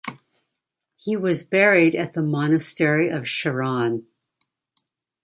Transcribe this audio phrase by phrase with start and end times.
[0.95, 4.05] He was buried at the Monastery of Shahran.